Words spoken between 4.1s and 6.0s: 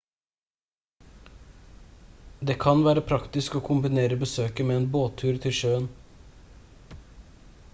besøket med en båttur til sjøen